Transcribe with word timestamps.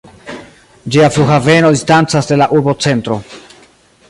Ĝia 0.95 1.09
flughaveno 1.17 1.71
distancas 1.77 2.31
de 2.33 2.41
la 2.43 2.51
urbocentro. 2.61 3.23